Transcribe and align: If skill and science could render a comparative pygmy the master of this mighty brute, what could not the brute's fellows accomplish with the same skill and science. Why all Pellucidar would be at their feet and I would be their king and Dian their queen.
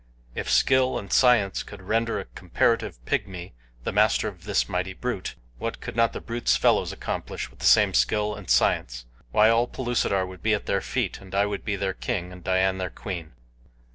If 0.33 0.49
skill 0.49 0.97
and 0.97 1.13
science 1.13 1.61
could 1.61 1.83
render 1.83 2.19
a 2.19 2.25
comparative 2.25 2.97
pygmy 3.05 3.51
the 3.83 3.91
master 3.91 4.27
of 4.27 4.45
this 4.45 4.67
mighty 4.67 4.93
brute, 4.93 5.35
what 5.59 5.79
could 5.79 5.95
not 5.95 6.11
the 6.11 6.19
brute's 6.19 6.55
fellows 6.57 6.91
accomplish 6.91 7.51
with 7.51 7.59
the 7.59 7.65
same 7.67 7.93
skill 7.93 8.33
and 8.33 8.49
science. 8.49 9.05
Why 9.29 9.51
all 9.51 9.67
Pellucidar 9.67 10.25
would 10.25 10.41
be 10.41 10.55
at 10.55 10.65
their 10.65 10.81
feet 10.81 11.21
and 11.21 11.35
I 11.35 11.45
would 11.45 11.63
be 11.63 11.75
their 11.75 11.93
king 11.93 12.31
and 12.31 12.43
Dian 12.43 12.79
their 12.79 12.89
queen. 12.89 13.33